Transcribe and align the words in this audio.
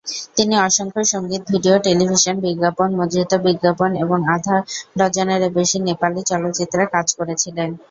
তিনি 0.35 0.55
অসংখ্য 0.59 1.01
সঙ্গীত-ভিডিও, 1.13 1.75
টেলিভিশন 1.79 2.35
বিজ্ঞাপন, 2.39 2.89
মুদ্রিত 2.97 3.31
বিজ্ঞাপন 3.45 3.91
এবং 4.03 4.19
আধা 4.35 4.57
ডজনেরও 4.99 5.49
বেশি 5.57 5.77
নেপালি 5.87 6.21
চলচ্চিত্রে 6.31 6.83
কাজ 6.93 7.07
করেছিলেন। 7.19 7.69